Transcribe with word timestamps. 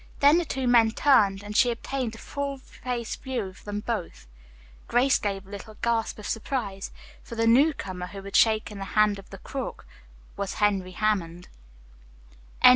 Then 0.19 0.39
the 0.39 0.45
two 0.45 0.67
men 0.67 0.89
turned 0.89 1.43
and 1.43 1.55
she 1.55 1.69
obtained 1.69 2.15
a 2.15 2.17
full 2.17 2.57
face 2.57 3.15
view 3.15 3.43
of 3.43 3.63
them 3.65 3.81
both. 3.81 4.25
Grace 4.87 5.19
gave 5.19 5.45
a 5.45 5.49
little 5.51 5.75
gasp 5.83 6.17
of 6.17 6.25
surprise, 6.25 6.89
for 7.21 7.35
the 7.35 7.45
newcomer 7.45 8.07
who 8.07 8.23
had 8.23 8.35
shaken 8.35 8.79
the 8.79 8.83
hand 8.97 9.19
of 9.19 9.29
the 9.29 9.37
crook 9.37 9.85
was 10.35 10.55
Henry 10.55 10.93
Hammond. 10.93 11.49